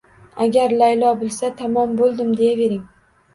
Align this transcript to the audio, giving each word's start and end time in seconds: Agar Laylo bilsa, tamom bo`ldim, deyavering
Agar 0.45 0.71
Laylo 0.79 1.11
bilsa, 1.19 1.51
tamom 1.59 1.93
bo`ldim, 2.01 2.33
deyavering 2.41 2.83